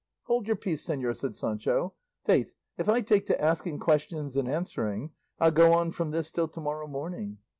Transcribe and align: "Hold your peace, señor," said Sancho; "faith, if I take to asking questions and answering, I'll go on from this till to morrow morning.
"Hold 0.23 0.47
your 0.47 0.55
peace, 0.55 0.83
señor," 0.83 1.15
said 1.15 1.35
Sancho; 1.35 1.93
"faith, 2.25 2.53
if 2.75 2.89
I 2.89 3.01
take 3.01 3.27
to 3.27 3.39
asking 3.39 3.77
questions 3.81 4.35
and 4.35 4.47
answering, 4.49 5.11
I'll 5.37 5.51
go 5.51 5.73
on 5.73 5.91
from 5.91 6.09
this 6.09 6.31
till 6.31 6.47
to 6.47 6.59
morrow 6.59 6.87
morning. 6.87 7.37